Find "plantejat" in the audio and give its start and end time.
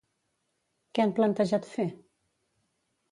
1.19-1.67